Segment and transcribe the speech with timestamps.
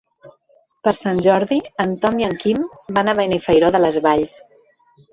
[0.87, 2.67] Per Sant Jordi en Tom i en Quim
[2.99, 4.45] van a Benifairó de les Valls.